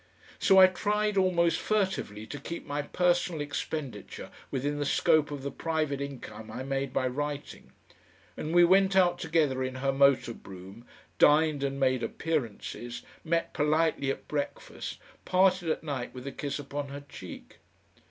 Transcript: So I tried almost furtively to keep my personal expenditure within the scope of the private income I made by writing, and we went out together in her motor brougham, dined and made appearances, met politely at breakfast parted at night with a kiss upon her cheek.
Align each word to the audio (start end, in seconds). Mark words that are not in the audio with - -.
So 0.39 0.57
I 0.57 0.65
tried 0.65 1.15
almost 1.15 1.59
furtively 1.59 2.25
to 2.25 2.39
keep 2.39 2.65
my 2.65 2.81
personal 2.81 3.39
expenditure 3.39 4.31
within 4.49 4.79
the 4.79 4.83
scope 4.85 5.29
of 5.29 5.43
the 5.43 5.51
private 5.51 6.01
income 6.01 6.49
I 6.49 6.63
made 6.63 6.91
by 6.91 7.07
writing, 7.07 7.71
and 8.35 8.51
we 8.51 8.63
went 8.63 8.95
out 8.95 9.19
together 9.19 9.63
in 9.63 9.75
her 9.75 9.91
motor 9.91 10.33
brougham, 10.33 10.85
dined 11.19 11.61
and 11.63 11.79
made 11.79 12.01
appearances, 12.01 13.03
met 13.23 13.53
politely 13.53 14.09
at 14.09 14.27
breakfast 14.27 14.97
parted 15.23 15.69
at 15.69 15.83
night 15.83 16.15
with 16.15 16.25
a 16.25 16.31
kiss 16.31 16.57
upon 16.57 16.87
her 16.87 17.03
cheek. 17.07 17.57